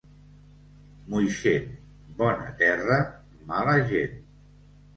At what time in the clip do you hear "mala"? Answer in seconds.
3.53-3.79